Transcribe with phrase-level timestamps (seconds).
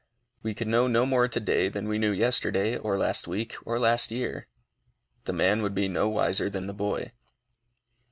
[0.41, 3.77] We could know no more to day than we knew yesterday, or last week, or
[3.79, 4.47] last year.
[5.25, 7.11] The man would be no wiser than the boy.